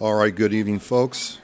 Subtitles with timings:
[0.00, 1.38] All right, good evening, folks.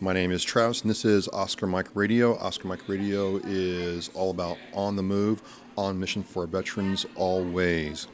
[0.00, 2.36] My name is Travis, and this is Oscar Mike Radio.
[2.38, 5.40] Oscar Mike Radio is all about on the move,
[5.78, 8.08] on mission for veterans, always.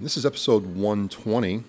[0.00, 1.64] This is episode 120,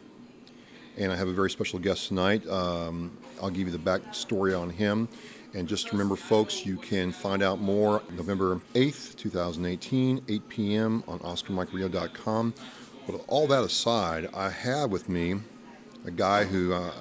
[0.97, 2.47] and I have a very special guest tonight.
[2.47, 3.11] Um,
[3.41, 5.09] I'll give you the backstory on him.
[5.53, 11.03] And just remember, folks, you can find out more November 8th, 2018, 8 p.m.
[11.05, 12.53] on OscarMikeRadio.com.
[13.05, 15.41] But all that aside, I have with me
[16.05, 16.93] a guy who uh,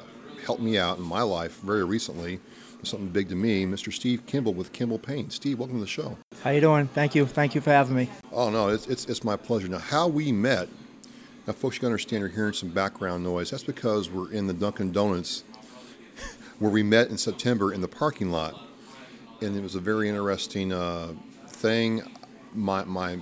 [0.44, 2.40] helped me out in my life very recently.
[2.84, 3.92] Something big to me, Mr.
[3.92, 5.32] Steve Kimball with Kimball Paint.
[5.32, 6.16] Steve, welcome to the show.
[6.42, 6.86] How you doing?
[6.86, 7.26] Thank you.
[7.26, 8.08] Thank you for having me.
[8.32, 9.68] Oh no, it's it's, it's my pleasure.
[9.68, 10.68] Now, how we met?
[11.46, 13.50] Now, folks, you can understand you're hearing some background noise.
[13.50, 15.42] That's because we're in the Dunkin' Donuts
[16.58, 18.60] where we met in September in the parking lot,
[19.40, 21.14] and it was a very interesting uh,
[21.48, 22.02] thing.
[22.54, 23.18] My my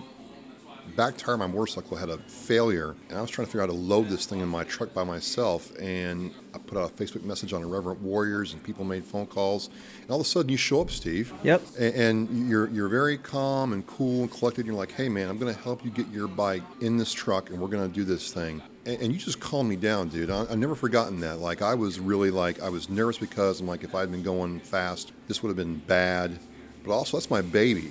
[0.96, 3.68] back tire of my motorcycle had a failure, and I was trying to figure out
[3.68, 5.76] how to load this thing in my truck by myself.
[5.78, 9.68] And I put out a Facebook message on Irreverent Warriors, and people made phone calls.
[10.02, 11.32] And all of a sudden, you show up, Steve.
[11.42, 11.62] Yep.
[11.78, 14.60] And, you're you're very calm and cool and collected.
[14.60, 17.12] And you're like, "Hey, man, I'm going to help you get your bike in this
[17.12, 20.30] truck, and we're going to do this thing." And, you just calmed me down, dude.
[20.30, 21.40] I, I've never forgotten that.
[21.40, 24.60] Like, I was really like, I was nervous because I'm like, if I'd been going
[24.60, 26.38] fast, this would have been bad.
[26.84, 27.90] But also, that's my baby.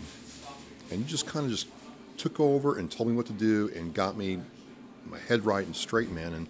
[0.92, 1.68] And you just kind of just
[2.18, 4.40] took over and told me what to do and got me
[5.10, 6.34] my head right and straight, man.
[6.34, 6.48] And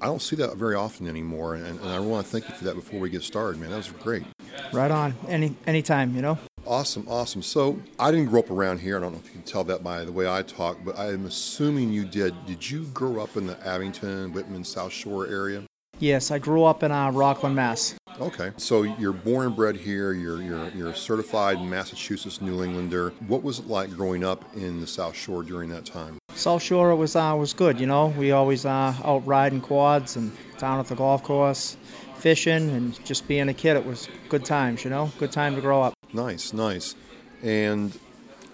[0.00, 1.54] I don't see that very often anymore.
[1.54, 3.70] And, and I want to thank you for that before we get started, man.
[3.70, 4.24] That was great.
[4.72, 5.14] Right on.
[5.28, 6.38] Any anytime, you know.
[6.66, 7.42] Awesome, awesome.
[7.42, 8.96] So I didn't grow up around here.
[8.96, 11.26] I don't know if you can tell that by the way I talk, but I'm
[11.26, 12.34] assuming you did.
[12.46, 15.62] Did you grow up in the Abington, Whitman, South Shore area?
[16.04, 17.94] Yes, I grew up in uh, Rockland, Mass.
[18.20, 20.12] Okay, so you're born and bred here.
[20.12, 23.14] You're you're you're a certified Massachusetts New Englander.
[23.26, 26.18] What was it like growing up in the South Shore during that time?
[26.34, 28.08] South Shore it was uh, was good, you know.
[28.18, 31.78] We always uh, out riding quads and down at the golf course,
[32.16, 33.74] fishing, and just being a kid.
[33.74, 35.10] It was good times, you know.
[35.18, 35.94] Good time to grow up.
[36.12, 36.96] Nice, nice.
[37.42, 37.98] And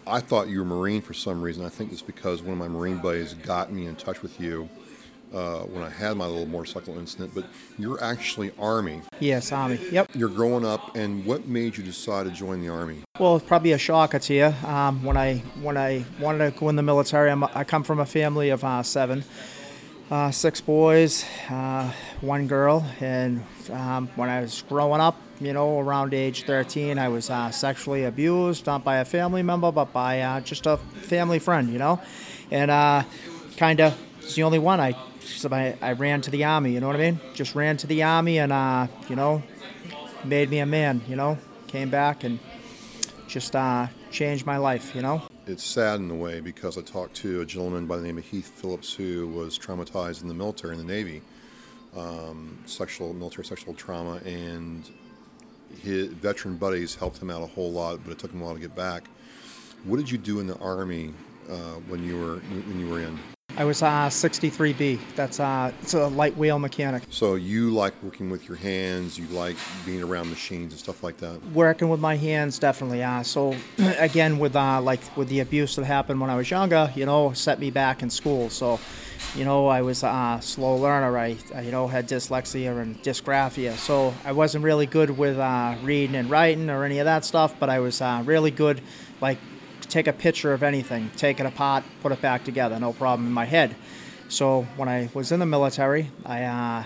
[0.07, 1.65] I thought you were Marine for some reason.
[1.65, 4.69] I think it's because one of my Marine buddies got me in touch with you
[5.33, 7.33] uh, when I had my little motorcycle incident.
[7.35, 7.45] But
[7.79, 9.03] you're actually Army.
[9.21, 9.79] Yes, Army.
[9.91, 10.11] Yep.
[10.15, 13.03] You're growing up, and what made you decide to join the Army?
[13.19, 14.55] Well, it's probably a shocker to you.
[14.67, 18.01] Um, when I when I wanted to go in the military, I'm, I come from
[18.01, 19.25] a family of uh, seven.
[20.11, 21.89] Uh, six boys, uh,
[22.21, 27.07] one girl, and um, when I was growing up, you know, around age 13, I
[27.07, 31.39] was uh, sexually abused, not by a family member, but by uh, just a family
[31.39, 32.01] friend, you know,
[32.51, 33.05] and uh,
[33.57, 36.81] kind of it's the only one I, so I, I ran to the army, you
[36.81, 37.21] know what I mean?
[37.35, 39.43] Just ran to the army and, uh, you know,
[40.25, 42.39] made me a man, you know, came back and
[43.27, 45.23] just uh, changed my life, you know.
[45.47, 48.25] It's sad in a way because I talked to a gentleman by the name of
[48.25, 51.23] Heath Phillips who was traumatized in the military, in the Navy,
[51.97, 54.89] um, sexual military sexual trauma, and
[55.83, 58.55] his veteran buddies helped him out a whole lot, but it took him a while
[58.55, 59.05] to get back.
[59.85, 61.15] What did you do in the Army
[61.49, 63.19] uh, when you were when you were in?
[63.61, 64.99] I was uh, 63B.
[65.17, 67.03] That's uh, it's a light wheel mechanic.
[67.11, 69.55] So you like working with your hands, you like
[69.85, 71.45] being around machines and stuff like that.
[71.53, 73.03] Working with my hands, definitely.
[73.03, 73.55] Uh, so
[73.99, 77.35] again, with uh, like with the abuse that happened when I was younger, you know,
[77.35, 78.49] set me back in school.
[78.49, 78.81] So,
[79.37, 81.19] you know, I was a slow learner.
[81.19, 83.77] I, I, you know, had dyslexia and dysgraphia.
[83.77, 87.55] So I wasn't really good with uh, reading and writing or any of that stuff.
[87.61, 88.81] But I was uh, really good,
[89.21, 89.37] like
[89.91, 93.33] take a picture of anything, take it apart, put it back together, no problem in
[93.33, 93.75] my head.
[94.29, 96.85] So when I was in the military, I uh,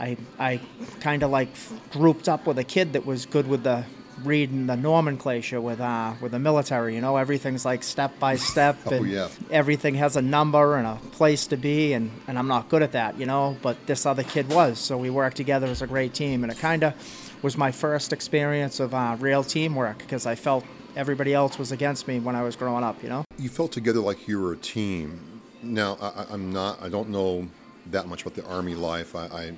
[0.00, 0.60] I, I
[1.00, 1.48] kind of like
[1.92, 3.84] grouped up with a kid that was good with the
[4.24, 6.94] reading the nomenclature with uh, with the military.
[6.94, 9.28] You know, everything's like step by step, Oh, and yeah.
[9.50, 12.92] everything has a number and a place to be, and, and I'm not good at
[12.92, 13.56] that, you know.
[13.62, 16.58] But this other kid was, so we worked together as a great team, and it
[16.58, 16.94] kind of
[17.42, 20.64] was my first experience of uh, real teamwork because I felt
[20.96, 23.24] everybody else was against me when I was growing up, you know.
[23.38, 25.40] You felt together like you were a team.
[25.62, 27.48] Now, I, I'm not, I don't know
[27.86, 29.14] that much about the Army life.
[29.14, 29.52] I, I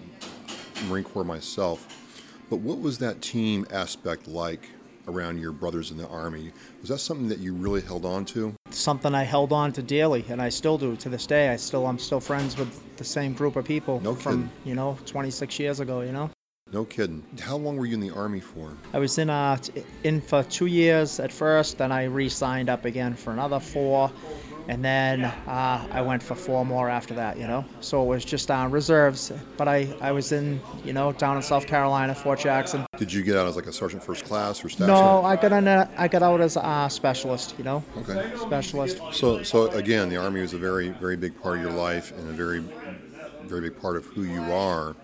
[0.88, 1.86] Marine Corps myself.
[2.50, 4.68] But what was that team aspect like
[5.08, 6.52] around your brothers in the Army?
[6.80, 8.54] Was that something that you really held on to?
[8.74, 11.50] something I held on to daily, and I still do to this day.
[11.50, 14.98] I still I'm still friends with the same group of people No from you know
[15.06, 16.00] 26 years ago.
[16.00, 16.30] You know,
[16.72, 17.22] No kidding.
[17.40, 18.72] How long were you in the Army for?
[18.94, 19.58] I was in uh
[20.04, 24.10] in for two years at first, then I re-signed up again for another four,
[24.68, 27.36] and then uh, I went for four more after that.
[27.36, 29.30] You know, so it was just uh, reserves.
[29.58, 32.86] But I I was in you know down in South Carolina, Fort Jackson.
[32.96, 34.88] Did you get out as like a sergeant first class or staff?
[34.88, 35.26] No, sergeant?
[35.26, 37.54] I got in a, I got out as a specialist.
[37.58, 38.22] You know, Okay.
[38.36, 38.98] specialist.
[39.10, 42.30] So, so again, the Army was a very, very big part of your life and
[42.30, 42.64] a very,
[43.46, 44.96] very big part of who you are.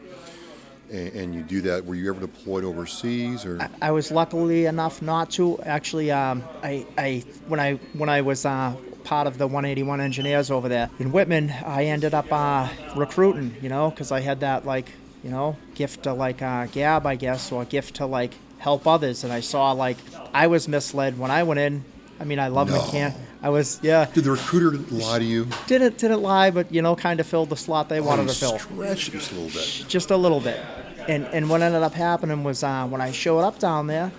[0.90, 1.84] And, and you do that.
[1.84, 3.58] Were you ever deployed overseas or?
[3.80, 5.58] I was luckily enough not to.
[5.62, 8.74] Actually, um, I, I when I when I was uh,
[9.04, 13.54] part of the 181 engineers over there in Whitman, I ended up uh, recruiting.
[13.60, 14.90] You know, because I had that like
[15.22, 18.86] you know gift to like uh, gab, I guess, or a gift to like help
[18.86, 19.24] others.
[19.24, 19.96] And I saw like
[20.32, 21.84] I was misled when I went in.
[22.20, 22.78] I mean, I love No.
[22.80, 23.14] mechan.
[23.42, 24.06] I was yeah.
[24.12, 25.46] Did the recruiter lie to you?
[25.66, 28.34] Didn't didn't lie, but you know, kind of filled the slot they wanted Oh, to
[28.34, 28.58] fill.
[28.58, 29.84] Stretch just a little bit.
[29.88, 30.60] just a little bit.
[31.06, 34.10] And and what ended up happening was uh, when I showed up down there,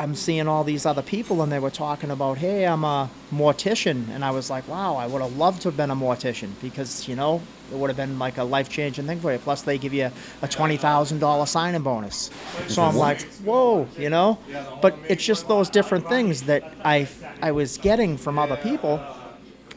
[0.00, 4.08] I'm seeing all these other people, and they were talking about, hey, I'm a mortician,
[4.08, 7.06] and I was like, wow, I would have loved to have been a mortician because
[7.06, 9.38] you know it would have been like a life changing thing for you.
[9.38, 10.10] Plus, they give you
[10.40, 12.30] a twenty thousand dollar signing bonus.
[12.66, 14.38] So I'm like, whoa, you know.
[14.80, 17.06] But it's just those different things that I
[17.42, 18.98] I was getting from other people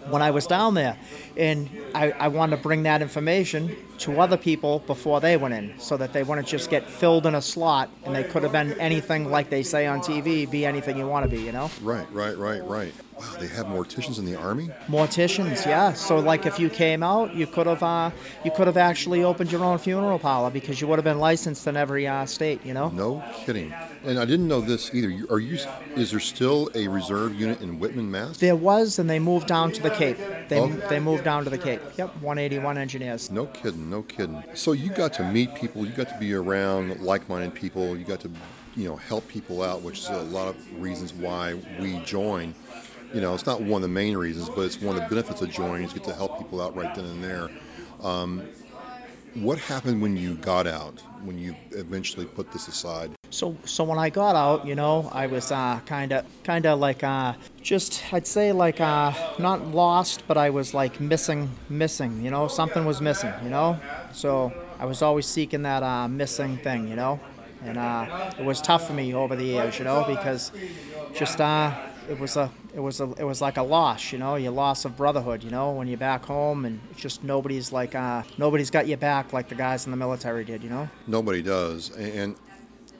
[0.09, 0.97] when I was down there.
[1.38, 5.79] And I, I wanted to bring that information to other people before they went in
[5.79, 8.73] so that they wouldn't just get filled in a slot and they could have been
[8.79, 11.69] anything like they say on TV, be anything you want to be, you know?
[11.81, 12.94] Right, right, right, right.
[13.23, 14.69] Wow, they have morticians in the army.
[14.87, 15.93] Morticians, yeah.
[15.93, 18.11] So like if you came out, you could have uh,
[18.43, 21.65] you could have actually opened your own funeral parlor because you would have been licensed
[21.67, 22.89] in every uh, state, you know?
[22.89, 23.73] No kidding.
[24.05, 25.09] And I didn't know this either.
[25.09, 25.57] You- Are you?
[25.95, 28.37] Is there still a reserve unit in Whitman, Mass?
[28.37, 30.17] There was, and they moved down to the Cape.
[30.49, 30.67] They, Oh.
[30.89, 31.81] they moved down to the Cape.
[31.97, 33.31] Yep, 181 engineers.
[33.31, 34.43] No kidding, no kidding.
[34.53, 38.19] So you got to meet people, you got to be around like-minded people, you got
[38.21, 38.31] to,
[38.75, 42.53] you know, help people out, which is a lot of reasons why we join.
[43.13, 45.42] You know, it's not one of the main reasons, but it's one of the benefits
[45.42, 47.50] of joining is you get to help people out right then and there.
[48.01, 48.44] Um,
[49.36, 51.00] what happened when you got out?
[51.24, 53.12] When you eventually put this aside?
[53.30, 57.04] So, so when I got out, you know, I was kind of, kind of like,
[57.04, 62.21] uh, just, I'd say like, uh, not lost, but I was like missing, missing.
[62.21, 63.33] You know, something was missing.
[63.44, 63.80] You know,
[64.12, 66.88] so I was always seeking that uh, missing thing.
[66.88, 67.19] You know,
[67.63, 69.80] and uh, it was tough for me over the years.
[69.80, 70.51] You know, because
[71.16, 71.74] just uh,
[72.09, 74.11] it was a, it was a, it was like a loss.
[74.11, 75.43] You know, your loss of brotherhood.
[75.43, 78.97] You know, when you're back home and it's just nobody's like, uh, nobody's got your
[78.97, 80.63] back like the guys in the military did.
[80.63, 80.89] You know.
[81.07, 82.35] Nobody does, and,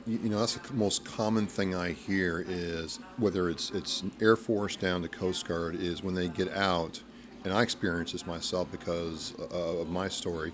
[0.06, 4.76] you know that's the most common thing I hear is whether it's it's Air Force
[4.76, 7.02] down to Coast Guard is when they get out,
[7.44, 10.52] and I experience this myself because uh, of my story.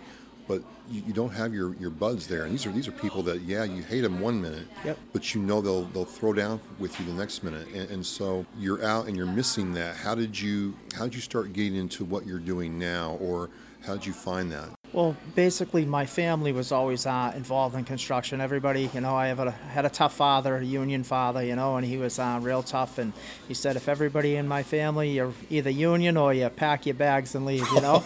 [0.48, 3.22] But you, you don't have your, your buds there, and these are these are people
[3.24, 4.98] that yeah you hate them one minute, Yep.
[5.12, 8.44] but you know they'll they'll throw down with you the next minute, and, and so
[8.58, 9.96] you're out and you're missing that.
[9.96, 13.50] How did you how did you start getting into what you're doing now, or
[13.86, 14.68] how did you find that?
[14.92, 18.40] Well, basically, my family was always uh, involved in construction.
[18.40, 21.76] Everybody, you know, I have a, had a tough father, a union father, you know,
[21.76, 22.98] and he was uh, real tough.
[22.98, 23.12] And
[23.46, 27.36] he said, if everybody in my family, you're either union or you pack your bags
[27.36, 28.02] and leave, you know.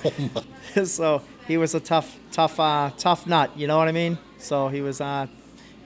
[0.85, 3.51] so he was a tough, tough, uh, tough nut.
[3.57, 4.19] You know what I mean?
[4.39, 5.27] So he was, uh,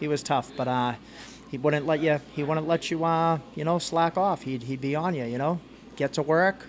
[0.01, 0.95] he was tough, but uh,
[1.51, 2.21] he wouldn't let you.
[2.35, 4.43] He wouldn't let you, uh, you know, slack off.
[4.43, 5.61] He'd he'd be on you, you know.
[5.97, 6.67] Get to work,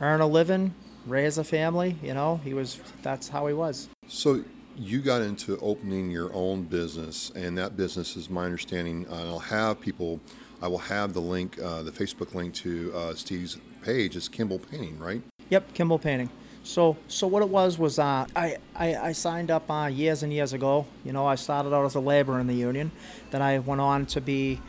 [0.00, 0.74] earn a living,
[1.06, 1.96] raise a family.
[2.02, 2.80] You know, he was.
[3.02, 3.88] That's how he was.
[4.06, 4.44] So
[4.76, 9.06] you got into opening your own business, and that business is my understanding.
[9.10, 10.20] Uh, I'll have people.
[10.62, 14.14] I will have the link, uh, the Facebook link to uh, Steve's page.
[14.14, 15.22] It's Kimball Painting, right?
[15.48, 16.28] Yep, Kimball Painting.
[16.62, 20.32] So, so what it was was uh, I, I I signed up uh, years and
[20.32, 20.86] years ago.
[21.04, 22.92] You know, I started out as a laborer in the union.
[23.30, 24.60] Then I went on to be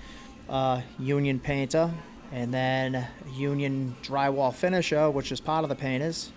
[0.49, 1.91] a union painter,
[2.31, 6.31] and then union drywall finisher, which is part of the painters.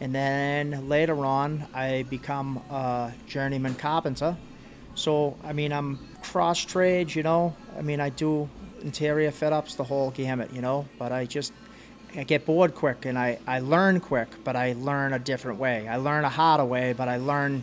[0.00, 4.36] And then later on, I become a journeyman carpenter.
[4.94, 7.54] So, I mean, I'm cross trades, you know.
[7.78, 8.48] I mean, I do
[8.82, 10.86] interior fit ups, the whole gamut, you know.
[10.98, 11.52] But I just,
[12.16, 15.86] I get bored quick and I, I learn quick, but I learn a different way.
[15.86, 17.62] I learn a harder way, but I learn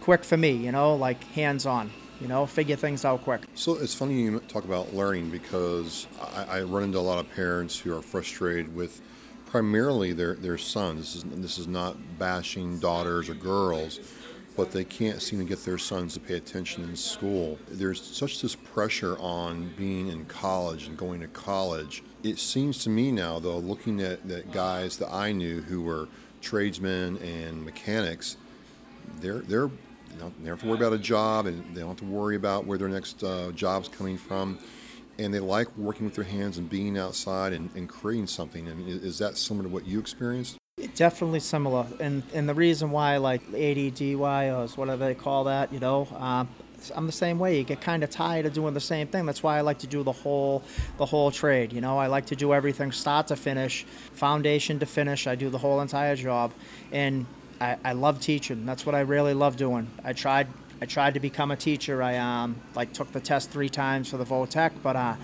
[0.00, 3.42] quick for me, you know, like hands on, you know, figure things out quick.
[3.54, 7.30] So it's funny you talk about learning because I, I run into a lot of
[7.34, 9.00] parents who are frustrated with
[9.46, 11.14] primarily their, their sons.
[11.14, 14.00] This is, this is not bashing daughters or girls,
[14.56, 17.58] but they can't seem to get their sons to pay attention in school.
[17.68, 22.02] There's such this pressure on being in college and going to college.
[22.24, 26.08] It seems to me now, though, looking at, guys that I knew who were
[26.40, 28.38] tradesmen and mechanics,
[29.20, 29.68] they're they're
[30.14, 32.04] you know, they don't have to worry about a job and they don't have to
[32.06, 34.58] worry about where their next uh, job's coming from.
[35.18, 38.68] And they like working with their hands and being outside and, and creating something.
[38.68, 40.56] And is, is that similar to what you experienced?
[40.96, 44.16] Definitely similar, and and the reason why like ADDY
[44.50, 46.48] or whatever they call that, you know, um,
[46.94, 47.58] I'm the same way.
[47.58, 49.26] You get kind of tired of doing the same thing.
[49.26, 50.62] That's why I like to do the whole
[50.98, 51.72] the whole trade.
[51.72, 55.26] You know, I like to do everything start to finish, foundation to finish.
[55.26, 56.52] I do the whole entire job,
[56.92, 57.26] and
[57.60, 58.66] I, I love teaching.
[58.66, 59.88] That's what I really love doing.
[60.04, 60.48] I tried
[60.82, 62.02] I tried to become a teacher.
[62.02, 65.14] I um, like took the test three times for the vo-tech, but uh,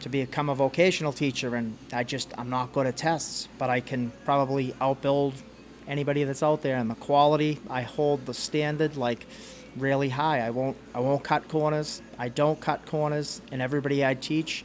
[0.00, 3.80] to become a vocational teacher, and I just I'm not good at tests, but I
[3.80, 5.34] can probably outbuild
[5.88, 6.76] anybody that's out there.
[6.76, 9.26] And the quality, I hold the standard like
[9.78, 10.40] really high.
[10.40, 12.02] I won't I won't cut corners.
[12.18, 14.64] I don't cut corners, and everybody I teach.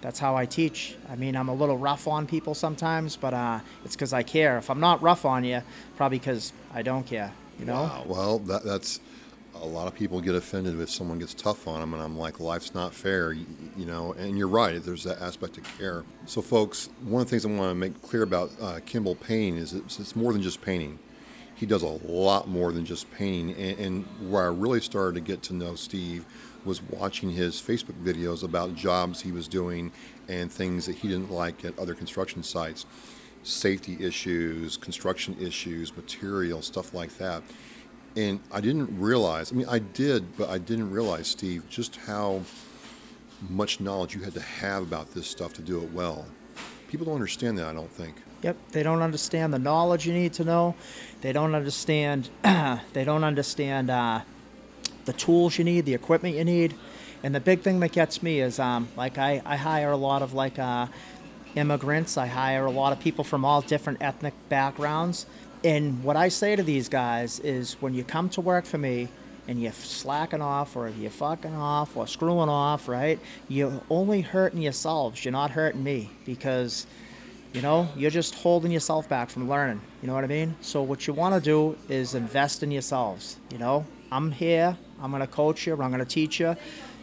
[0.00, 0.96] That's how I teach.
[1.10, 4.56] I mean, I'm a little rough on people sometimes, but uh, it's because I care.
[4.56, 5.62] If I'm not rough on you,
[5.96, 7.32] probably because I don't care.
[7.58, 7.82] You know.
[7.82, 8.04] Wow.
[8.06, 9.00] Well, that, that's
[9.54, 12.40] a lot of people get offended if someone gets tough on them, and I'm like,
[12.40, 13.44] life's not fair, you,
[13.76, 14.12] you know.
[14.14, 14.82] And you're right.
[14.82, 16.04] There's that aspect of care.
[16.26, 19.56] So, folks, one of the things I want to make clear about uh, Kimball painting
[19.56, 20.98] is it's, it's, more than just painting.
[21.60, 23.54] He does a lot more than just painting.
[23.54, 26.24] And, and where I really started to get to know Steve
[26.64, 29.92] was watching his Facebook videos about jobs he was doing
[30.28, 32.86] and things that he didn't like at other construction sites,
[33.42, 37.42] safety issues, construction issues, material, stuff like that
[38.16, 39.52] and I didn't realize.
[39.52, 42.42] I mean, I did, but I didn't realize, Steve, just how
[43.48, 46.26] much knowledge you had to have about this stuff to do it well.
[46.88, 47.66] People don't understand that.
[47.66, 48.16] I don't think.
[48.42, 50.74] Yep, they don't understand the knowledge you need to know.
[51.20, 52.30] They don't understand.
[52.42, 54.20] they don't understand uh,
[55.04, 56.74] the tools you need, the equipment you need,
[57.22, 60.22] and the big thing that gets me is um, like I, I hire a lot
[60.22, 60.86] of like uh,
[61.54, 62.16] immigrants.
[62.16, 65.26] I hire a lot of people from all different ethnic backgrounds
[65.62, 69.08] and what I say to these guys is when you come to work for me
[69.46, 73.18] and you're slacking off or you're fucking off or screwing off, right?
[73.48, 75.22] You're only hurting yourselves.
[75.24, 76.86] You're not hurting me because,
[77.52, 79.80] you know, you're just holding yourself back from learning.
[80.02, 80.54] You know what I mean?
[80.60, 83.38] So what you want to do is invest in yourselves.
[83.50, 84.76] You know, I'm here.
[85.00, 85.72] I'm going to coach you.
[85.72, 86.56] I'm going to teach you.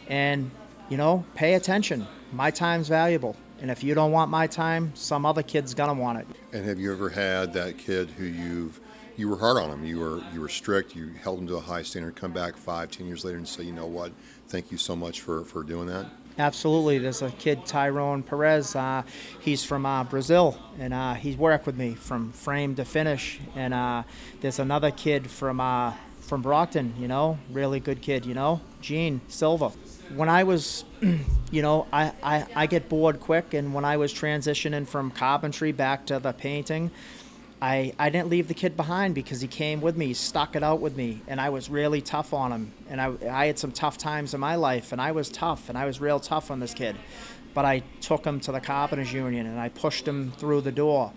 [0.07, 0.49] And,
[0.89, 2.07] you know, pay attention.
[2.31, 3.35] My time's valuable.
[3.59, 6.27] And if you don't want my time, some other kid's gonna want it.
[6.53, 8.79] And have you ever had that kid who you've
[9.15, 11.61] you were hard on him, you were you were strict, you held him to a
[11.61, 14.11] high standard, come back five, ten years later and say, you know what,
[14.47, 16.05] thank you so much for, for doing that?
[16.39, 16.99] Absolutely.
[16.99, 18.75] There's a kid, Tyrone Perez.
[18.75, 19.03] Uh,
[19.39, 23.39] he's from uh, Brazil, and uh, he's worked with me from frame to finish.
[23.55, 24.03] And uh,
[24.41, 26.93] there's another kid from uh, from Brockton.
[26.99, 28.25] You know, really good kid.
[28.25, 29.71] You know, Gene Silva
[30.15, 30.85] when I was,
[31.51, 35.71] you know, I, I, I get bored quick, and when I was transitioning from carpentry
[35.71, 36.91] back to the painting,
[37.61, 40.61] I, I didn't leave the kid behind because he came with me, he stuck it
[40.61, 42.71] out with me, and I was really tough on him.
[42.87, 45.77] And I, I had some tough times in my life, and I was tough, and
[45.77, 46.95] I was real tough on this kid.
[47.55, 51.11] But I took him to the Carpenters Union, and I pushed him through the door.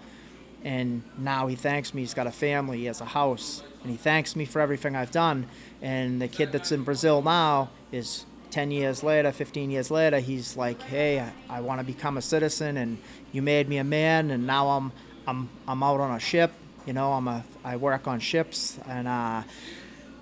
[0.65, 2.03] And now he thanks me.
[2.03, 5.11] He's got a family, he has a house, and he thanks me for everything I've
[5.11, 5.47] done.
[5.83, 10.57] And the kid that's in Brazil now is 10 years later, 15 years later, he's
[10.57, 12.99] like, hey, I, I want to become a citizen and
[13.33, 14.93] you made me a man and now I'm,
[15.27, 16.53] I'm, I'm out on a ship.
[16.87, 19.43] You know, I'm a, I work on ships and uh,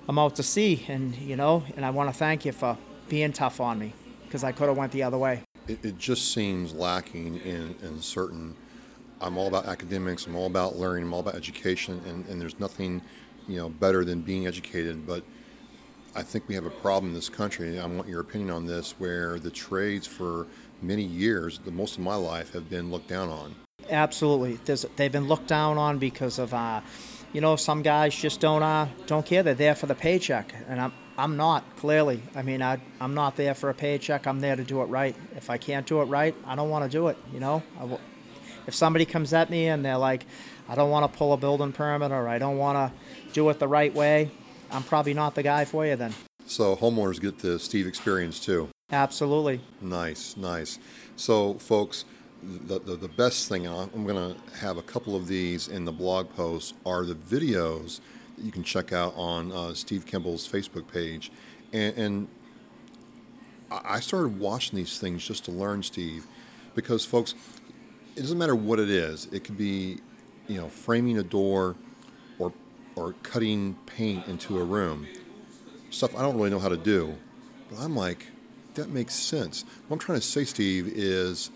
[0.08, 2.76] I'm out to sea and, you know, and I want to thank you for
[3.08, 5.42] being tough on me because I could have went the other way.
[5.68, 8.56] It, it just seems lacking in, in certain,
[9.20, 12.58] I'm all about academics, I'm all about learning, I'm all about education and, and there's
[12.58, 13.02] nothing,
[13.46, 15.22] you know, better than being educated, but
[16.16, 17.78] I think we have a problem in this country.
[17.78, 20.48] I want your opinion on this, where the trades for
[20.82, 23.54] many years, the most of my life, have been looked down on.
[23.90, 26.80] Absolutely, There's, they've been looked down on because of, uh,
[27.32, 29.42] you know, some guys just don't uh, don't care.
[29.42, 32.22] They're there for the paycheck, and I'm I'm not clearly.
[32.34, 34.26] I mean, I I'm not there for a paycheck.
[34.26, 35.14] I'm there to do it right.
[35.36, 37.18] If I can't do it right, I don't want to do it.
[37.32, 37.62] You know,
[38.66, 40.24] if somebody comes at me and they're like,
[40.68, 43.58] I don't want to pull a building permit or I don't want to do it
[43.58, 44.30] the right way,
[44.70, 46.14] I'm probably not the guy for you then.
[46.46, 48.68] So homeowners get the Steve experience too.
[48.90, 49.60] Absolutely.
[49.82, 50.78] Nice, nice.
[51.16, 52.06] So, folks,
[52.42, 55.92] the, the, the best thing, I'm going to have a couple of these in the
[55.92, 58.00] blog post, are the videos
[58.36, 61.30] that you can check out on uh, Steve Kimball's Facebook page.
[61.72, 62.28] And, and
[63.70, 66.26] I started watching these things just to learn, Steve,
[66.74, 67.34] because, folks,
[68.16, 69.26] it doesn't matter what it is.
[69.32, 69.98] It could be,
[70.46, 71.76] you know, framing a door,
[72.38, 72.52] or,
[72.96, 75.06] or cutting paint into a room.
[75.90, 77.16] Stuff I don't really know how to do.
[77.68, 78.26] But I'm like,
[78.74, 79.64] that makes sense.
[79.88, 81.50] What I'm trying to say, Steve, is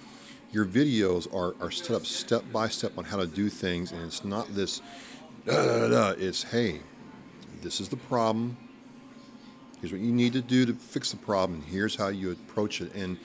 [0.52, 4.02] your videos are, are set up step by step on how to do things, and
[4.02, 4.80] it's not this,
[5.46, 6.80] da, da, da, it's, hey,
[7.62, 8.56] this is the problem.
[9.80, 11.62] Here's what you need to do to fix the problem.
[11.62, 12.94] Here's how you approach it.
[12.94, 13.18] And,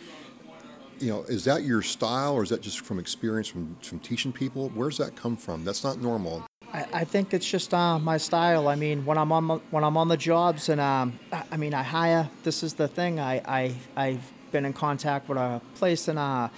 [0.99, 4.31] you know, is that your style, or is that just from experience from, from teaching
[4.31, 4.69] people?
[4.69, 5.63] Where's that come from?
[5.63, 6.47] That's not normal.
[6.73, 8.67] I, think it's just uh, my style.
[8.67, 11.17] I mean, when I'm on when I'm on the jobs, and um,
[11.51, 12.29] I mean, I hire.
[12.43, 13.19] This is the thing.
[13.19, 16.49] I, I I've been in contact with a place in uh,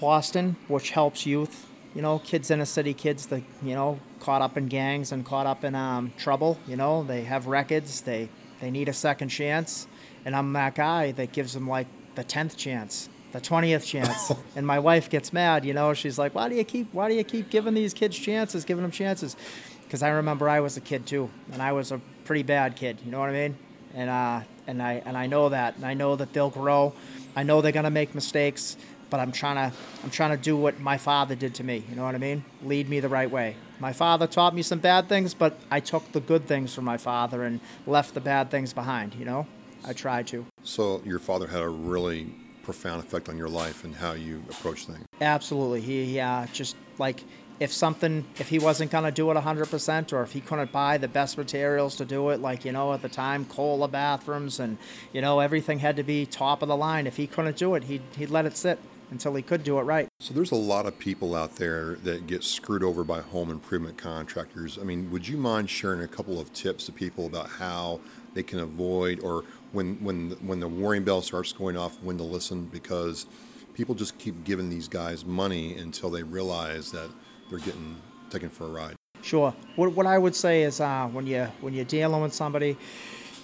[0.00, 1.66] Boston which helps youth.
[1.94, 5.24] You know, kids in a city, kids that you know caught up in gangs and
[5.24, 6.58] caught up in um, trouble.
[6.66, 8.00] You know, they have records.
[8.00, 8.28] They
[8.60, 9.86] they need a second chance,
[10.24, 11.86] and I'm that guy that gives them like
[12.16, 15.64] the tenth chance, the twentieth chance, and my wife gets mad.
[15.64, 18.18] You know, she's like, "Why do you keep Why do you keep giving these kids
[18.18, 19.36] chances, giving them chances?"
[19.84, 22.98] Because I remember I was a kid too, and I was a pretty bad kid.
[23.04, 23.56] You know what I mean?
[23.94, 26.92] And uh, and I and I know that, and I know that they'll grow.
[27.36, 28.76] I know they're gonna make mistakes,
[29.14, 31.84] but I'm trying to I'm trying to do what my father did to me.
[31.88, 32.44] You know what I mean?
[32.64, 33.54] Lead me the right way.
[33.78, 36.96] My father taught me some bad things, but I took the good things from my
[36.96, 39.14] father and left the bad things behind.
[39.14, 39.46] You know,
[39.84, 40.44] I tried to.
[40.64, 44.86] So your father had a really profound effect on your life and how you approach
[44.86, 45.06] things.
[45.20, 45.80] Absolutely.
[45.80, 47.22] He uh, just like
[47.60, 50.98] if something if he wasn't going to do it 100% or if he couldn't buy
[50.98, 54.76] the best materials to do it like you know at the time Kohler bathrooms and
[55.12, 57.84] you know everything had to be top of the line if he couldn't do it
[57.84, 58.78] he'd, he'd let it sit
[59.10, 62.26] until he could do it right So there's a lot of people out there that
[62.26, 64.78] get screwed over by home improvement contractors.
[64.78, 68.00] I mean, would you mind sharing a couple of tips to people about how
[68.34, 72.24] they can avoid or when when when the warning bell starts going off when to
[72.24, 73.26] listen because
[73.74, 77.10] people just keep giving these guys money until they realize that
[77.50, 77.96] they're getting
[78.30, 78.94] taken for a ride.
[79.22, 79.54] Sure.
[79.76, 82.76] What, what I would say is uh, when you when you're dealing with somebody,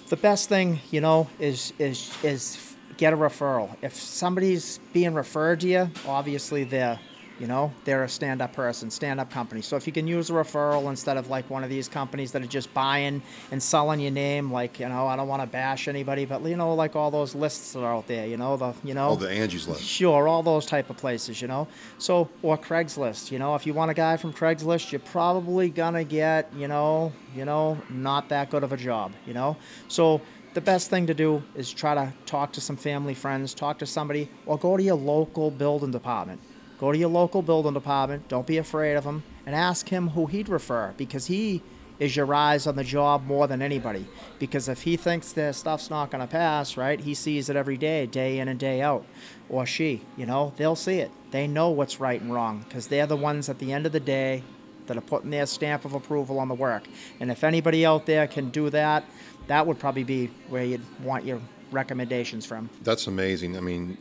[0.09, 2.70] the best thing you know is is is
[3.01, 3.75] get a referral.
[3.81, 6.99] If somebody's being referred to you, obviously they're
[7.39, 9.63] you know they're a stand-up person, stand-up company.
[9.63, 12.43] So if you can use a referral instead of like one of these companies that
[12.43, 15.87] are just buying and selling your name, like you know I don't want to bash
[15.87, 18.75] anybody, but you know like all those lists that are out there, you know the
[18.83, 19.81] you know Oh, the Angie's List.
[19.83, 21.67] Sure, all those type of places, you know.
[21.97, 26.03] So, or Craigslist, you know, if you want a guy from Craigslist, you're probably gonna
[26.03, 29.57] get, you know, you know, not that good of a job, you know.
[29.87, 30.21] So,
[30.53, 33.85] the best thing to do is try to talk to some family friends, talk to
[33.85, 36.41] somebody, or go to your local building department.
[36.77, 38.27] Go to your local building department.
[38.27, 41.61] Don't be afraid of him, and ask him who he'd refer because he
[41.99, 44.05] is your eyes on the job more than anybody.
[44.39, 47.77] Because if he thinks their stuff's not going to pass, right, he sees it every
[47.77, 49.05] day, day in and day out.
[49.49, 51.11] Or she, you know, they'll see it.
[51.29, 53.99] They know what's right and wrong because they're the ones at the end of the
[53.99, 54.43] day
[54.87, 56.83] that are putting their stamp of approval on the work.
[57.19, 59.05] And if anybody out there can do that,
[59.47, 61.39] that would probably be where you'd want your
[61.71, 62.69] recommendations from.
[62.83, 63.57] That's amazing.
[63.57, 63.97] I mean,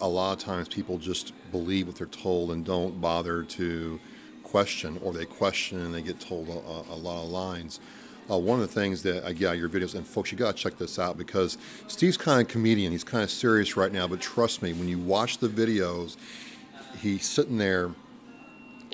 [0.00, 4.00] a lot of times people just believe what they're told and don't bother to
[4.42, 7.78] question, or they question and they get told a, a, lot of lines.
[8.30, 10.62] Uh, one of the things that, uh, yeah, your videos, and folks, you got to
[10.62, 12.92] check this out because Steve's kind of comedian.
[12.92, 16.16] He's kind of serious right now, but trust me, when you watch the videos,
[17.00, 17.90] he's sitting there.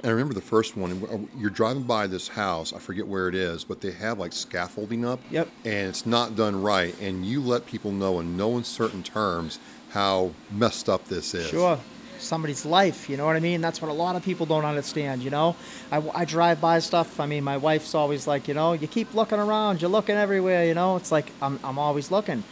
[0.05, 1.03] I remember the first one.
[1.11, 2.73] uh, You're driving by this house.
[2.73, 5.21] I forget where it is, but they have like scaffolding up.
[5.31, 5.49] Yep.
[5.65, 6.95] And it's not done right.
[7.01, 9.59] And you let people know in no uncertain terms
[9.91, 11.49] how messed up this is.
[11.49, 11.79] Sure.
[12.19, 13.61] Somebody's life, you know what I mean?
[13.61, 15.55] That's what a lot of people don't understand, you know?
[15.93, 17.21] I, I drive by stuff.
[17.21, 20.65] I mean, my wife's always like, you know, you keep looking around, you're looking everywhere,
[20.65, 20.97] you know?
[20.97, 22.43] It's like, I'm, I'm always looking.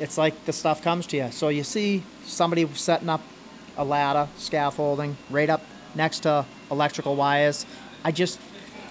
[0.00, 1.30] It's like the stuff comes to you.
[1.30, 3.20] So you see somebody setting up
[3.76, 5.62] a ladder, scaffolding, right up
[5.94, 6.44] next to
[6.76, 7.64] electrical wires.
[8.02, 8.40] I just,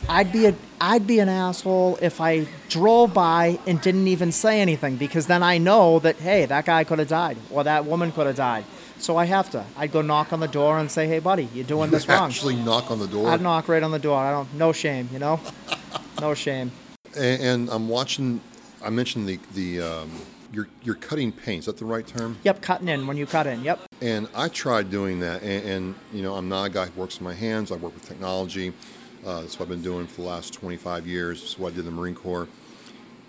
[0.08, 4.62] I'd be a, I'd be an asshole if I drove by and didn't even say
[4.62, 8.12] anything because then I know that hey, that guy could have died or that woman
[8.12, 8.64] could have died.
[9.00, 9.66] So I have to.
[9.76, 12.56] I'd go knock on the door and say, "Hey, buddy, you're doing this wrong." Actually,
[12.56, 13.30] knock on the door.
[13.30, 14.20] I'd knock right on the door.
[14.20, 14.54] I don't.
[14.54, 15.40] No shame, you know.
[16.20, 16.72] No shame.
[17.18, 18.42] And, and I'm watching.
[18.86, 20.12] I mentioned the the um,
[20.52, 21.60] you're you're cutting paint.
[21.60, 22.38] Is that the right term?
[22.44, 23.64] Yep, cutting in when you cut in.
[23.64, 23.82] Yep.
[24.02, 27.16] And I tried doing that, and, and you know, I'm not a guy who works
[27.16, 27.72] with my hands.
[27.72, 28.74] I work with technology.
[29.26, 31.42] Uh, that's what I've been doing for the last 25 years.
[31.42, 32.48] That's what I did in the Marine Corps.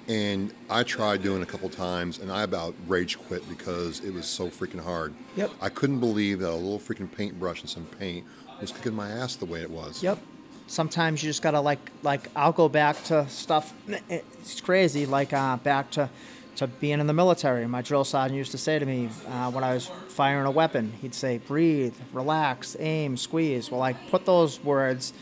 [0.09, 4.13] And I tried doing it a couple times, and I about rage quit because it
[4.13, 5.15] was so freaking hard.
[5.37, 5.51] Yep.
[5.61, 8.27] I couldn't believe that a little freaking paintbrush and some paint
[8.61, 10.03] was kicking my ass the way it was.
[10.03, 10.19] Yep.
[10.67, 13.75] Sometimes you just gotta like like I'll go back to stuff.
[14.09, 15.05] It's crazy.
[15.05, 16.09] Like uh, back to
[16.57, 17.67] to being in the military.
[17.67, 20.93] My drill sergeant used to say to me uh, when I was firing a weapon,
[21.01, 25.13] he'd say, "Breathe, relax, aim, squeeze." Well, I put those words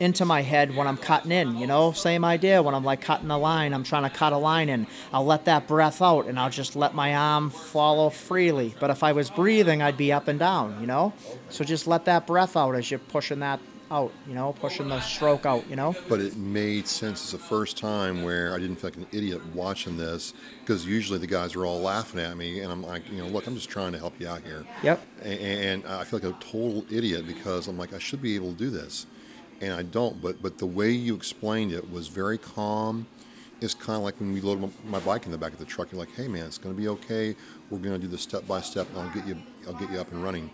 [0.00, 1.56] into my head when I'm cutting in.
[1.56, 2.62] You know, same idea.
[2.62, 4.86] When I'm like cutting a line, I'm trying to cut a line in.
[5.12, 8.74] I'll let that breath out, and I'll just let my arm follow freely.
[8.78, 10.80] But if I was breathing, I'd be up and down.
[10.80, 11.12] You know,
[11.50, 14.12] so just let that breath out as you're pushing that out.
[14.26, 15.68] You know, pushing the stroke out.
[15.68, 15.94] You know.
[16.08, 17.22] But it made sense.
[17.22, 21.18] It's the first time where I didn't feel like an idiot watching this because usually
[21.18, 23.68] the guys are all laughing at me, and I'm like, you know, look, I'm just
[23.68, 24.64] trying to help you out here.
[24.82, 25.00] Yep.
[25.22, 28.52] A- And I feel like a total idiot because I'm like, I should be able
[28.52, 29.06] to do this,
[29.60, 30.20] and I don't.
[30.22, 33.06] But but the way you explained it was very calm.
[33.60, 35.90] It's kind of like when we load my bike in the back of the truck.
[35.90, 37.34] You're like, hey man, it's going to be okay.
[37.70, 39.98] We're going to do this step by step, and I'll get you, I'll get you
[39.98, 40.48] up and running.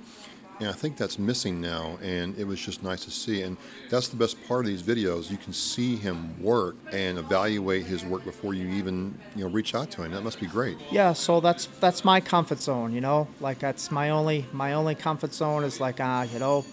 [0.61, 3.43] And I think that's missing now, and it was just nice to see.
[3.43, 3.57] And
[3.91, 5.31] that's the best part of these videos.
[5.31, 9.75] You can see him work and evaluate his work before you even, you know, reach
[9.75, 10.13] out to him.
[10.13, 10.77] That must be great.
[10.93, 13.27] Yeah, so that's that's my comfort zone, you know.
[13.41, 16.65] Like that's my only my only comfort zone is like uh, you know,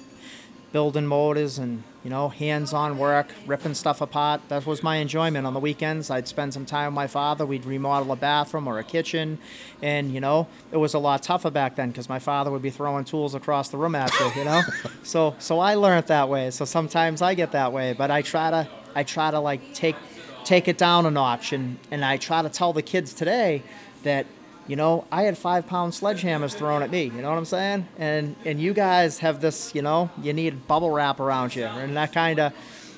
[0.72, 4.42] building motors and you know hands-on work ripping stuff apart.
[4.50, 5.46] That was my enjoyment.
[5.46, 7.46] On the weekends i'd spend some time with my father.
[7.46, 9.38] We'd remodel a bathroom or a kitchen.
[9.82, 12.70] And you know it was a lot tougher back then because my father would be
[12.70, 14.62] throwing tools across the room at you you know?
[15.04, 16.52] So so i learned that way.
[16.52, 17.94] So sometimes i get that way.
[17.94, 19.96] But i try to i try to like take
[20.44, 21.54] take it down a notch.
[21.54, 23.64] And and i try to tell the kids today
[24.04, 24.26] that
[24.68, 27.06] you know, I had five pound sledgehammers thrown at me.
[27.06, 27.88] You know what I'm saying?
[27.98, 29.74] And and you guys have this.
[29.76, 32.54] You know, you need bubble wrap around you, and that kind of.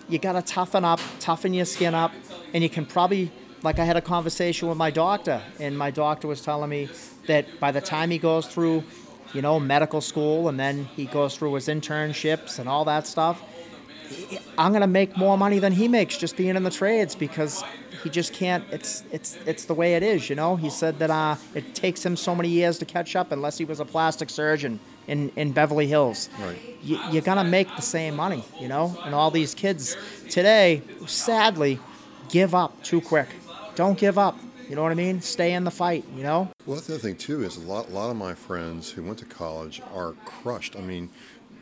[0.10, 2.12] You gotta toughen up, toughen your skin up,
[2.54, 3.32] and you can probably.
[3.64, 6.90] Like I had a conversation with my doctor, and my doctor was telling me
[7.28, 8.84] that by the time he goes through,
[9.34, 13.42] you know, medical school, and then he goes through his internships and all that stuff,
[14.58, 17.64] I'm gonna make more money than he makes just being in the trades because
[18.04, 18.64] he just can't.
[18.72, 20.56] It's it's it's the way it is, you know.
[20.56, 23.66] He said that uh, it takes him so many years to catch up unless he
[23.66, 26.30] was a plastic surgeon in, in Beverly Hills.
[26.40, 26.58] Right.
[26.84, 28.98] You, you're gonna make the same money, you know.
[29.06, 29.98] And all these kids
[30.30, 31.80] today, sadly,
[32.30, 33.28] give up too quick.
[33.76, 34.38] Don't give up.
[34.70, 35.22] You know what I mean?
[35.22, 36.06] Stay in the fight.
[36.16, 36.50] You know.
[36.66, 39.04] Well, that's the other thing too is a lot, a lot of my friends who
[39.04, 40.76] went to college are crushed.
[40.76, 41.10] I mean,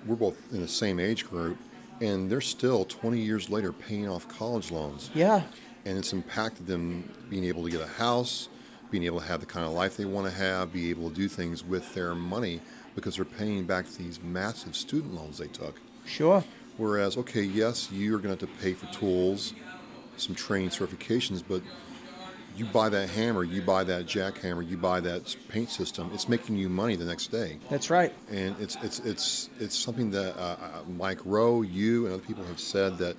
[0.06, 1.58] we're both in the same age group,
[2.02, 5.12] and they're still 20 years later paying off college loans.
[5.14, 5.44] Yeah.
[5.86, 8.50] And it's impacted them being able to get a house,
[8.90, 11.16] being able to have the kind of life they want to have, be able to
[11.16, 12.60] do things with their money
[12.96, 15.80] because they're paying back these massive student loans they took.
[16.06, 16.44] Sure.
[16.78, 19.54] Whereas, okay, yes, you're going to have to pay for tools,
[20.18, 21.62] some training certifications, but
[22.56, 26.58] you buy that hammer, you buy that jackhammer, you buy that paint system, it's making
[26.58, 27.58] you money the next day.
[27.70, 28.14] That's right.
[28.30, 32.44] And it's it's it's it's something that uh, uh, Mike Rowe, you, and other people
[32.46, 33.16] have said that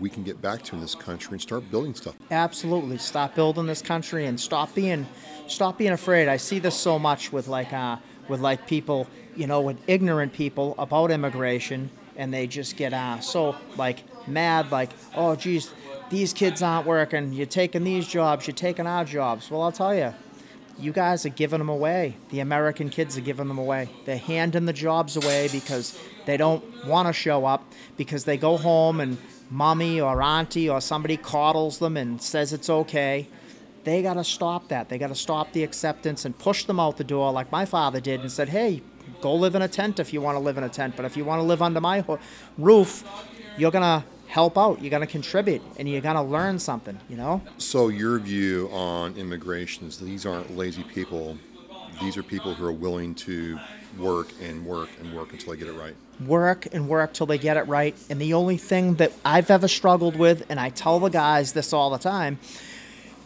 [0.00, 2.14] we can get back to in this country and start building stuff.
[2.30, 2.98] Absolutely.
[2.98, 5.06] Stop building this country and stop being
[5.46, 6.28] stop being afraid.
[6.28, 7.96] I see this so much with like uh,
[8.28, 9.06] with like people,
[9.36, 14.70] you know, with ignorant people about immigration and they just get uh, so like mad
[14.70, 15.72] like, oh geez,
[16.14, 17.32] these kids aren't working.
[17.32, 18.46] You're taking these jobs.
[18.46, 19.50] You're taking our jobs.
[19.50, 20.14] Well, I'll tell you,
[20.78, 22.16] you guys are giving them away.
[22.30, 23.88] The American kids are giving them away.
[24.04, 28.56] They're handing the jobs away because they don't want to show up, because they go
[28.56, 29.18] home and
[29.50, 33.28] mommy or auntie or somebody coddles them and says it's okay.
[33.84, 34.88] They got to stop that.
[34.88, 38.00] They got to stop the acceptance and push them out the door like my father
[38.00, 38.82] did and said, hey,
[39.20, 40.96] go live in a tent if you want to live in a tent.
[40.96, 42.18] But if you want to live under my ho-
[42.56, 43.04] roof,
[43.58, 44.80] you're going to help out.
[44.80, 47.42] You're going to contribute and you're going to learn something, you know?
[47.58, 51.38] So, your view on immigration is these aren't lazy people,
[52.00, 53.58] these are people who are willing to
[53.98, 55.94] work and work and work until they get it right.
[56.26, 57.94] Work and work till they get it right.
[58.10, 61.72] And the only thing that I've ever struggled with, and I tell the guys this
[61.72, 62.38] all the time,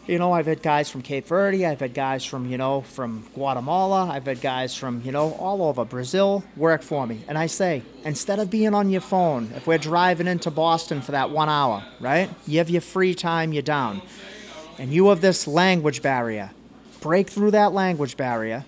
[0.09, 3.27] you know, I've had guys from Cape Verde, I've had guys from, you know, from
[3.35, 7.23] Guatemala, I've had guys from, you know, all over Brazil work for me.
[7.29, 11.13] And I say, instead of being on your phone, if we're driving into Boston for
[11.13, 12.31] that one hour, right?
[12.47, 14.01] You have your free time, you're down.
[14.79, 16.53] And you have this language barrier.
[17.01, 18.65] Break through that language barrier.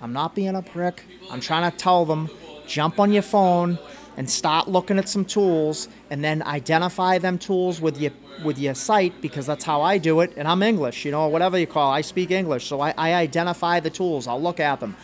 [0.00, 1.02] I'm not being a prick.
[1.30, 2.30] I'm trying to tell them
[2.66, 3.78] jump on your phone
[4.16, 8.12] and start looking at some tools and then identify them tools with your
[8.44, 10.32] with your site because that's how I do it.
[10.36, 13.14] And I'm English you know whatever you call it, I speak English so I, I
[13.14, 14.26] identify the tools.
[14.26, 14.96] I'll look at them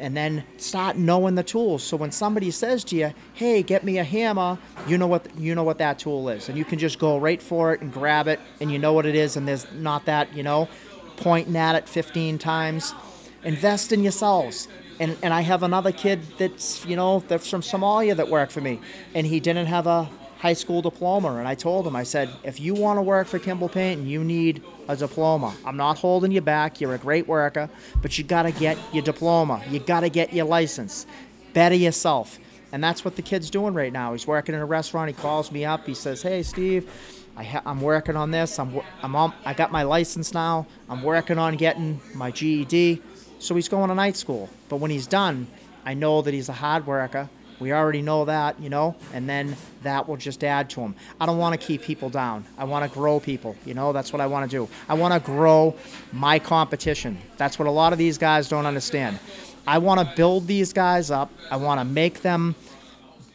[0.00, 1.82] and then start knowing the tools.
[1.82, 5.54] So when somebody says to you hey get me a hammer you know what you
[5.54, 6.48] know what that tool is.
[6.48, 9.06] And you can just go right for it and grab it and you know what
[9.06, 10.68] it is and there's not that you know
[11.16, 12.94] pointing at it 15 times.
[13.44, 14.68] Invest in yourselves
[15.00, 18.60] and, and I have another kid that's you know that's from Somalia that worked for
[18.60, 18.80] me,
[19.14, 21.36] and he didn't have a high school diploma.
[21.36, 24.22] And I told him, I said, if you want to work for Kimball Paint, you
[24.22, 25.54] need a diploma.
[25.64, 26.82] I'm not holding you back.
[26.82, 27.70] You're a great worker,
[28.02, 29.62] but you got to get your diploma.
[29.70, 31.06] You got to get your license.
[31.54, 32.38] Better yourself.
[32.72, 34.12] And that's what the kid's doing right now.
[34.12, 35.08] He's working in a restaurant.
[35.08, 35.86] He calls me up.
[35.86, 36.90] He says, "Hey, Steve."
[37.36, 38.58] I am working on this.
[38.60, 40.66] I'm, I'm on, I got my license now.
[40.88, 43.02] I'm working on getting my GED.
[43.44, 44.48] So he's going to night school.
[44.70, 45.46] But when he's done,
[45.84, 47.28] I know that he's a hard worker.
[47.60, 50.94] We already know that, you know, and then that will just add to him.
[51.20, 52.46] I don't want to keep people down.
[52.56, 54.66] I want to grow people, you know, that's what I want to do.
[54.88, 55.76] I want to grow
[56.10, 57.18] my competition.
[57.36, 59.20] That's what a lot of these guys don't understand.
[59.66, 61.30] I want to build these guys up.
[61.50, 62.54] I want to make them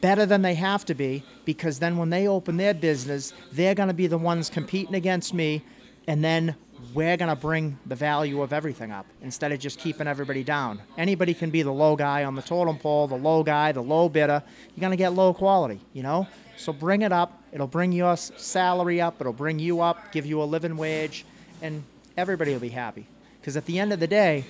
[0.02, 3.90] better than they have to be because then when they open their business, they're going
[3.90, 5.62] to be the ones competing against me.
[6.08, 6.56] And then
[6.94, 10.82] we're going to bring the value of everything up instead of just keeping everybody down.
[10.98, 14.10] Anybody can be the low guy on the totem pole, the low guy, the low
[14.10, 14.42] bidder.
[14.76, 16.28] You're going to get low quality, you know?
[16.58, 17.42] So bring it up.
[17.52, 21.26] It'll bring your salary up, it'll bring you up, give you a living wage,
[21.62, 21.84] and
[22.16, 23.08] everybody will be happy.
[23.40, 24.46] Because at the end of the day,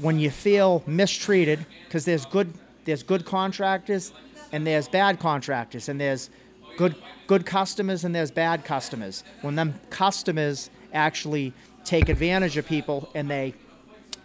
[0.00, 2.52] when you feel mistreated, because there's good
[2.84, 4.12] there's good contractors
[4.52, 6.30] and there's bad contractors and there's
[6.76, 6.94] good
[7.26, 9.24] good customers and there's bad customers.
[9.42, 11.52] When them customers actually
[11.84, 13.54] take advantage of people and they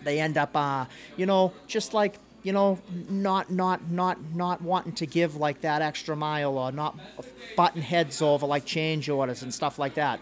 [0.04, 0.86] they end up uh,
[1.18, 5.82] you know just like you know not not not not wanting to give like that
[5.82, 6.98] extra mile or not
[7.56, 10.20] button heads over like change orders and stuff like that.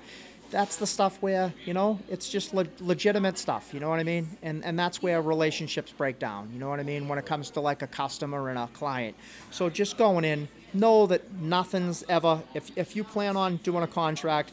[0.52, 4.04] That's the stuff where you know it's just le- legitimate stuff you know what i
[4.04, 4.28] mean?
[4.44, 7.50] And and that's where relationships break down you know what i mean when it comes
[7.52, 9.16] to like a customer and a client.
[9.50, 13.88] So just going in know that nothing's ever if, if you plan on doing a
[13.88, 14.52] contract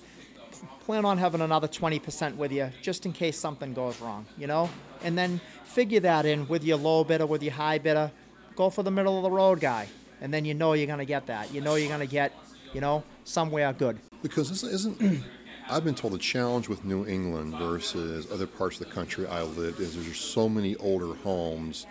[0.80, 4.68] plan on having another 20% with you just in case something goes wrong, you know?
[5.02, 8.10] And then figure that in with your low bidder, with your high bidder.
[8.56, 9.88] Go for the middle of the road guy.
[10.20, 11.52] And then you know you're going to get that.
[11.54, 12.32] You know you're going to get,
[12.72, 13.98] you know, somewhere good.
[14.22, 15.24] Because this isn't.
[15.70, 19.42] I've been told the challenge with New England versus other parts of the country I
[19.42, 21.86] lived is there's so many older homes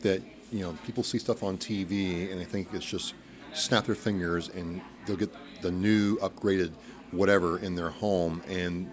[0.00, 3.14] that you know people see stuff on TV and they think it's just
[3.52, 5.32] snap their fingers and they'll get
[5.62, 6.72] the new upgraded
[7.12, 8.90] whatever in their home and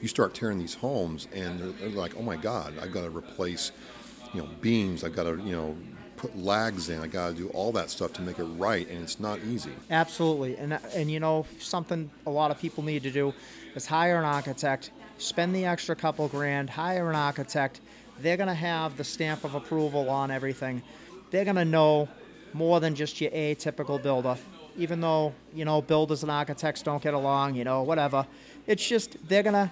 [0.00, 3.10] you start tearing these homes and they're, they're like oh my god i've got to
[3.10, 3.72] replace
[4.34, 5.76] you know beams i've got to you know
[6.16, 9.02] put lags in i got to do all that stuff to make it right and
[9.02, 13.10] it's not easy Absolutely, and and you know something a lot of people need to
[13.10, 13.32] do
[13.74, 17.80] is hire an architect, spend the extra couple grand, hire an architect.
[18.20, 20.82] They're gonna have the stamp of approval on everything.
[21.30, 22.08] They're gonna know
[22.52, 24.36] more than just your atypical builder.
[24.76, 28.26] Even though you know builders and architects don't get along, you know whatever.
[28.66, 29.70] It's just they're gonna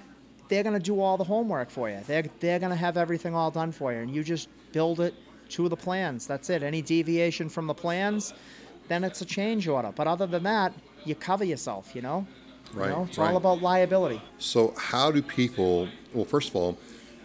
[0.48, 2.00] they're gonna do all the homework for you.
[2.06, 5.14] They're they're gonna have everything all done for you, and you just build it
[5.50, 6.26] to the plans.
[6.26, 6.62] That's it.
[6.62, 8.34] Any deviation from the plans,
[8.88, 9.92] then it's a change order.
[9.94, 10.72] But other than that,
[11.04, 11.94] you cover yourself.
[11.94, 12.26] You know.
[12.72, 13.30] Right, You know, it's right.
[13.30, 14.22] all about liability.
[14.38, 16.78] so how do people well first of all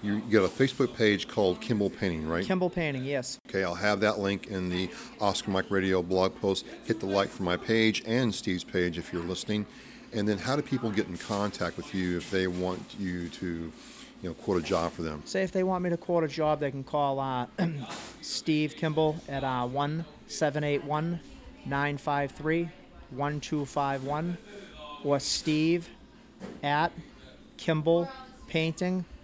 [0.06, 3.40] you you got a facebook page called kimball painting right Kimball Painting, yes.
[3.50, 4.90] Okay, I'll have that link in the
[5.20, 6.66] Oscar Mike Radio blog post.
[6.86, 9.66] Hit the like for my page and Steve's page if you're listening.
[10.14, 13.48] And then, how do people get in contact with you if they want you to,
[14.22, 15.22] you know, quote a job for them?
[15.26, 17.48] Say if they want me to quote a job, they can call uh,
[18.22, 21.20] Steve Kimball at uh, 1 781
[21.66, 22.70] 953
[23.12, 24.38] 1251
[25.04, 25.90] or Steve
[26.64, 26.92] at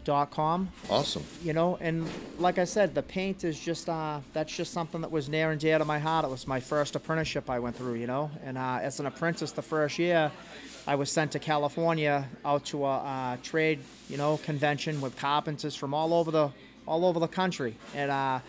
[0.03, 0.69] kimballpainting.com.
[0.89, 1.23] Awesome.
[1.43, 2.07] You know, and
[2.39, 5.59] like I said, the paint is just, uh, that's just something that was near and
[5.59, 6.25] dear to my heart.
[6.25, 8.31] It was my first apprenticeship I went through, you know.
[8.43, 10.31] And uh, as an apprentice the first year,
[10.87, 15.75] I was sent to California out to a uh, trade, you know, convention with carpenters
[15.75, 16.49] from all over the
[16.87, 18.39] all over the country, and uh,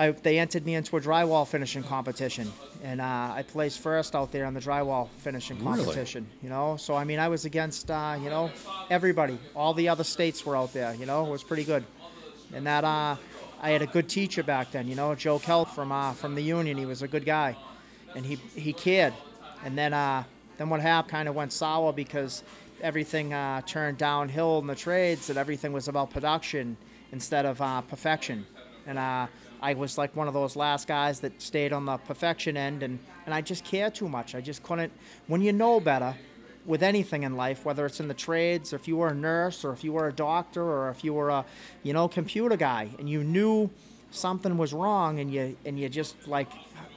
[0.00, 2.50] I, they entered me into a drywall finishing competition,
[2.82, 3.04] and uh,
[3.36, 5.84] I placed first out there in the drywall finishing Really?
[5.84, 6.26] competition.
[6.42, 8.50] You know, so I mean, I was against, uh, you know,
[8.88, 9.38] everybody.
[9.54, 10.94] All the other states were out there.
[10.94, 11.84] You know, it was pretty good,
[12.54, 13.16] and that uh,
[13.60, 14.88] I had a good teacher back then.
[14.88, 16.78] You know, Joe Kelt from uh, from the union.
[16.78, 17.54] He was a good guy,
[18.16, 19.12] and he he cared.
[19.66, 20.24] And then uh,
[20.56, 22.42] then what happened kind of went sour because
[22.80, 26.78] everything uh, turned downhill in the trades, and everything was about production
[27.12, 28.46] instead of uh, perfection.
[28.86, 29.26] And uh,
[29.62, 32.98] I was like one of those last guys that stayed on the perfection end, and,
[33.26, 34.34] and I just care too much.
[34.34, 34.92] I just couldn't.
[35.26, 36.14] When you know better,
[36.66, 39.64] with anything in life, whether it's in the trades, or if you were a nurse,
[39.64, 41.44] or if you were a doctor, or if you were a,
[41.82, 43.70] you know, computer guy, and you knew
[44.10, 46.48] something was wrong, and you and you just like,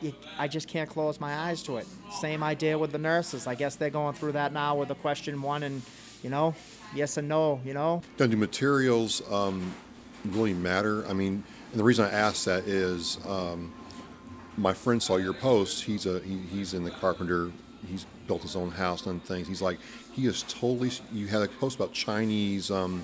[0.02, 1.88] you, I just can't close my eyes to it.
[2.12, 3.48] Same idea with the nurses.
[3.48, 5.82] I guess they're going through that now with the question one, and
[6.24, 6.56] you know,
[6.96, 7.62] yes and no.
[7.66, 9.74] You know, Now, do materials um,
[10.26, 11.06] really matter?
[11.08, 13.74] I mean, and the reason I ask that is um,
[14.58, 15.84] my friend saw your post.
[15.84, 17.52] He's a he, he's in the carpenter.
[17.90, 19.48] He's built his own house and things.
[19.48, 19.80] He's like
[20.12, 20.92] he is totally.
[21.12, 23.04] You had a post about Chinese um,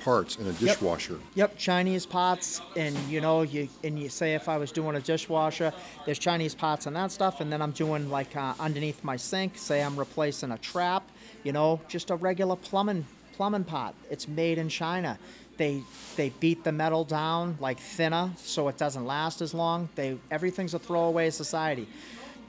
[0.00, 1.18] parts in a dishwasher.
[1.36, 5.00] Yep, Chinese pots, and you know, you and you say if I was doing a
[5.00, 5.72] dishwasher,
[6.04, 9.56] there's Chinese pots and that stuff, and then I'm doing like uh, underneath my sink.
[9.56, 11.10] Say I'm replacing a trap,
[11.44, 13.94] you know, just a regular plumbing plumbing pot.
[14.10, 15.18] It's made in China.
[15.62, 15.84] They
[16.16, 19.88] they beat the metal down like thinner, so it doesn't last as long.
[19.94, 21.86] They everything's a throwaway society.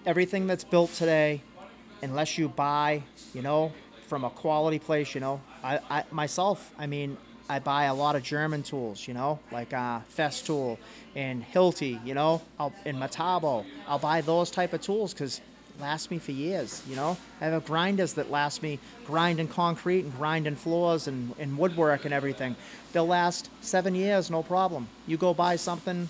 [0.04, 1.44] Everything that's built today,
[2.02, 3.04] unless you buy,
[3.36, 3.72] you know,
[4.08, 7.16] from a quality place, you know, I, I myself, I mean,
[7.48, 10.80] I buy a lot of German tools, you know, like uh, Festool
[11.16, 13.64] and Hilti, you know, I'll, and Metabo.
[13.88, 15.40] I'll buy those type of tools because
[15.80, 16.82] last me for years.
[16.88, 21.58] You know, I have grinders that last me grinding concrete and grinding floors and, and
[21.58, 22.56] woodwork and everything.
[22.92, 24.88] They'll last seven years, no problem.
[25.08, 26.10] You go buy something,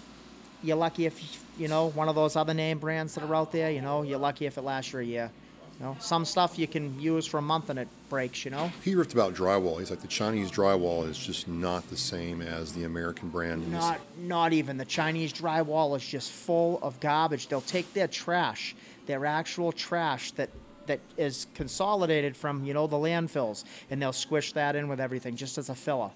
[0.62, 3.72] you're lucky if you know one of those other name brands that are out there.
[3.72, 5.32] You know, you're lucky if it lasts you a year.
[5.80, 8.46] You know, some stuff you can use for a month and it breaks.
[8.46, 8.72] You know.
[8.84, 9.80] He riffed about drywall.
[9.80, 13.70] He's like the Chinese drywall is just not the same as the American brand.
[13.72, 14.78] Not, not even.
[14.78, 17.48] The Chinese drywall is just full of garbage.
[17.48, 20.50] They'll take their trash, their actual trash that
[20.86, 25.36] that is consolidated from you know the landfills, and they'll squish that in with everything
[25.36, 26.12] just as a filler.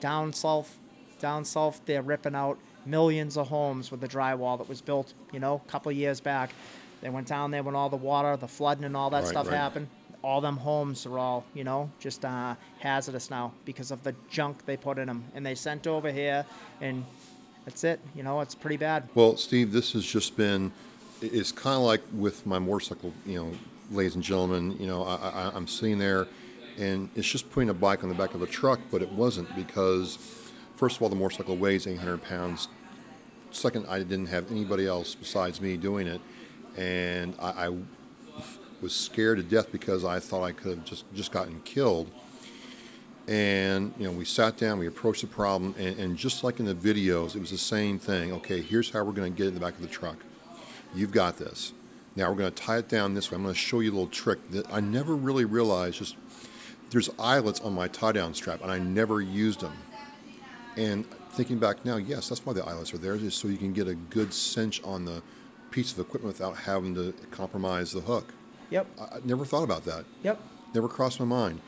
[0.00, 0.78] Down south,
[1.18, 5.40] down south, they're ripping out millions of homes with the drywall that was built, you
[5.40, 6.50] know, a couple years back.
[7.00, 9.48] They went down there when all the water, the flooding, and all that Right, stuff
[9.48, 9.56] right.
[9.56, 9.88] happened.
[10.22, 14.66] All them homes are all, you know, just uh, hazardous now because of the junk
[14.66, 16.44] they put in them, and they sent over here,
[16.82, 17.04] and
[17.64, 18.00] that's it.
[18.14, 19.08] You know, it's pretty bad.
[19.14, 20.72] Well, Steve, this has just been.
[21.22, 23.52] It's kind of like with my motorcycle, you know,
[23.90, 24.76] ladies and gentlemen.
[24.78, 26.26] You know, I, I, I'm sitting there,
[26.78, 29.54] and it's just putting a bike on the back of a truck, but it wasn't
[29.56, 30.18] because,
[30.76, 32.68] first of all, the motorcycle weighs 800 pounds.
[33.52, 36.20] Second, I didn't have anybody else besides me doing it,
[36.80, 37.76] and I, I
[38.80, 42.10] was scared to death because I thought I could have just just gotten killed.
[43.28, 46.64] And you know, we sat down, we approached the problem, and, and just like in
[46.64, 48.32] the videos, it was the same thing.
[48.32, 50.16] Okay, here's how we're going to get in the back of the truck.
[50.94, 51.72] You've got this.
[52.16, 53.36] Now we're going to tie it down this way.
[53.36, 55.98] I'm going to show you a little trick that I never really realized.
[55.98, 56.16] Just
[56.88, 59.76] there's eyelets on my tie down strap, and I never used them.
[60.76, 63.74] And thinking back now, yes, that's why the eyelets are there, just so you can
[63.74, 65.22] get a good cinch on the
[65.70, 68.32] piece of equipment without having to compromise the hook.
[68.70, 68.86] Yep.
[69.00, 70.04] I, I never thought about that.
[70.22, 70.40] Yep.
[70.74, 71.60] Never crossed my mind.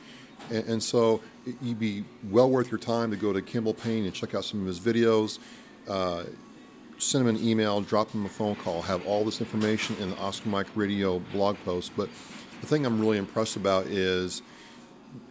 [0.50, 4.04] And, and so it- you'd be well worth your time to go to Kimball Payne
[4.04, 5.38] and check out some of his videos.
[5.88, 6.24] Uh,
[6.98, 10.16] send him an email, drop him a phone call, have all this information in the
[10.18, 11.92] Oscar Mike Radio blog post.
[11.96, 12.08] But
[12.60, 14.40] the thing I'm really impressed about is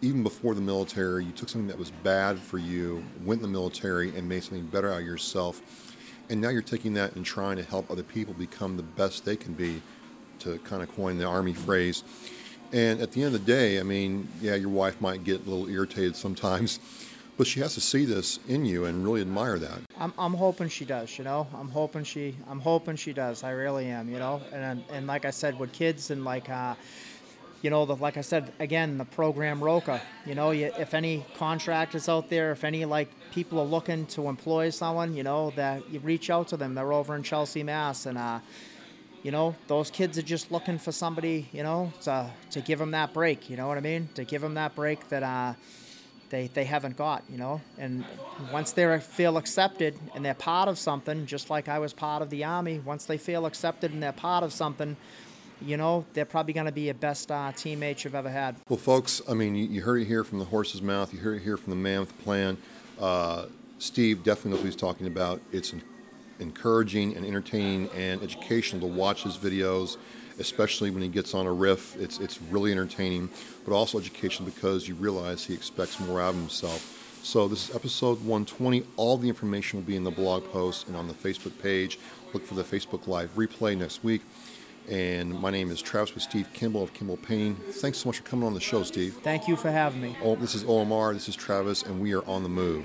[0.02, 3.52] even before the military, you took something that was bad for you, went in the
[3.52, 5.91] military, and made something better out of yourself.
[6.32, 9.36] And now you're taking that and trying to help other people become the best they
[9.36, 9.82] can be,
[10.38, 12.04] to kind of coin the Army phrase.
[12.72, 15.50] And at the end of the day, I mean, yeah, your wife might get a
[15.50, 16.80] little irritated sometimes,
[17.36, 19.78] but she has to see this in you and really admire that.
[19.98, 21.46] I'm, I'm hoping she does, you know.
[21.54, 23.42] I'm hoping she I'm hoping she does.
[23.42, 24.40] I really am, you know.
[24.54, 26.74] And and like I said, with kids and like uh,
[27.62, 30.02] you know, the, like I said again, the program Roca.
[30.26, 34.28] You know, you, if any contractors out there, if any like people are looking to
[34.28, 36.74] employ someone, you know, that you reach out to them.
[36.74, 38.40] They're over in Chelsea, Mass, and uh,
[39.22, 42.90] you know, those kids are just looking for somebody, you know, to to give them
[42.90, 43.48] that break.
[43.48, 44.08] You know what I mean?
[44.14, 45.54] To give them that break that uh,
[46.30, 47.60] they they haven't got, you know.
[47.78, 48.04] And
[48.52, 52.30] once they feel accepted and they're part of something, just like I was part of
[52.30, 52.80] the army.
[52.80, 54.96] Once they feel accepted and they're part of something,
[55.64, 58.56] you know, they're probably going to be your best uh, teammates you've ever had.
[58.68, 61.12] Well, folks, I mean, you, you heard it here from the horse's mouth.
[61.12, 62.56] You heard it here from the man with the plan.
[63.00, 63.46] Uh,
[63.78, 65.40] Steve definitely knows what he's talking about.
[65.52, 65.82] It's en-
[66.38, 69.96] encouraging and entertaining and educational to watch his videos,
[70.38, 71.96] especially when he gets on a riff.
[72.00, 73.28] It's it's really entertaining,
[73.64, 76.98] but also educational because you realize he expects more out of himself.
[77.24, 78.84] So this is episode 120.
[78.96, 81.98] All the information will be in the blog post and on the Facebook page.
[82.32, 84.22] Look for the Facebook Live replay next week.
[84.88, 87.54] And my name is Travis with Steve Kimball of Kimball Payne.
[87.54, 89.16] Thanks so much for coming on the show, Steve.
[89.22, 90.16] Thank you for having me.
[90.22, 92.80] Oh, this is OMR, this is Travis, and we are on the move.